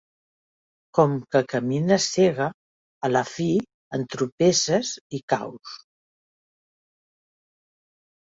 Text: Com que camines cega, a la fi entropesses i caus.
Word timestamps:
Com 0.99 1.11
que 1.33 1.39
camines 1.51 2.05
cega, 2.13 2.47
a 3.07 3.11
la 3.11 3.21
fi 3.33 3.47
entropesses 3.99 4.93
i 5.19 5.21
caus. 5.35 5.75